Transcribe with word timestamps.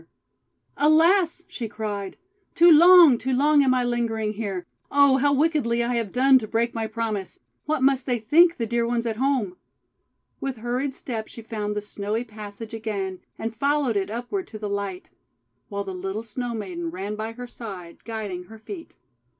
THE 0.01 0.07
PROMISE 0.81 0.95
BROKEN 0.95 0.99
"ALAS!' 1.17 1.43
she 1.47 1.67
cried, 1.67 2.17
'too 2.55 2.71
long, 2.71 3.19
too 3.19 3.33
long 3.33 3.61
am 3.63 3.75
I 3.75 3.83
lingering 3.83 4.33
here! 4.33 4.65
Oh, 4.89 5.17
how 5.17 5.31
wickedly 5.31 5.83
I 5.83 5.93
have 5.93 6.11
done 6.11 6.39
to 6.39 6.47
break 6.47 6.73
my 6.73 6.87
promise! 6.87 7.37
What 7.67 7.83
must 7.83 8.07
they 8.07 8.17
think, 8.17 8.57
the 8.57 8.65
dear 8.65 8.87
ones 8.87 9.05
at 9.05 9.17
home?' 9.17 9.57
With 10.39 10.57
hurried 10.57 10.95
step 10.95 11.27
she 11.27 11.43
found 11.43 11.75
the 11.75 11.83
snowy 11.83 12.23
passage 12.23 12.73
again, 12.73 13.19
and 13.37 13.55
followed 13.55 13.95
it 13.95 14.09
upward 14.09 14.47
to 14.47 14.57
the 14.57 14.69
light; 14.69 15.11
while 15.69 15.83
the 15.83 15.93
little 15.93 16.23
Snow 16.23 16.55
Maiden 16.55 16.89
ran 16.89 17.15
by 17.15 17.33
her 17.33 17.45
side, 17.45 18.03
guiding 18.03 18.45
her 18.45 18.57
feet. 18.57 18.95